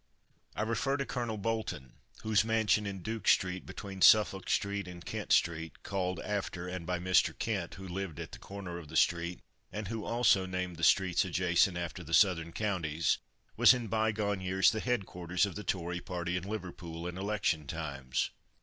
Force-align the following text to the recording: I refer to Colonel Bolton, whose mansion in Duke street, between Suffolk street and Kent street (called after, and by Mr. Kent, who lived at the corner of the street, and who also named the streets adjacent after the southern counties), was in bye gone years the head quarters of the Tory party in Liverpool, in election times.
I 0.55 0.63
refer 0.63 0.97
to 0.97 1.05
Colonel 1.05 1.37
Bolton, 1.37 1.93
whose 2.23 2.43
mansion 2.43 2.87
in 2.87 3.03
Duke 3.03 3.27
street, 3.27 3.67
between 3.67 4.01
Suffolk 4.01 4.49
street 4.49 4.87
and 4.87 5.05
Kent 5.05 5.31
street 5.31 5.83
(called 5.83 6.19
after, 6.21 6.67
and 6.67 6.87
by 6.87 6.97
Mr. 6.97 7.37
Kent, 7.37 7.75
who 7.75 7.87
lived 7.87 8.19
at 8.19 8.31
the 8.31 8.39
corner 8.39 8.79
of 8.79 8.87
the 8.87 8.95
street, 8.95 9.41
and 9.71 9.89
who 9.89 10.03
also 10.03 10.47
named 10.47 10.77
the 10.77 10.83
streets 10.83 11.23
adjacent 11.23 11.77
after 11.77 12.03
the 12.03 12.15
southern 12.15 12.51
counties), 12.51 13.19
was 13.55 13.75
in 13.75 13.89
bye 13.89 14.11
gone 14.11 14.41
years 14.41 14.71
the 14.71 14.79
head 14.79 15.05
quarters 15.05 15.45
of 15.45 15.53
the 15.53 15.63
Tory 15.63 15.99
party 16.01 16.35
in 16.35 16.45
Liverpool, 16.45 17.05
in 17.05 17.15
election 17.15 17.67
times. 17.67 18.31